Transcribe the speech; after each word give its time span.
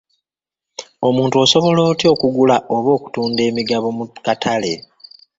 Omuntu 1.07 1.35
asobola 1.43 1.79
atya 1.91 2.09
okugula 2.13 2.55
oba 2.75 2.89
okutunda 2.97 3.41
emigabo 3.49 3.87
mu 3.97 4.05
katale? 4.25 4.73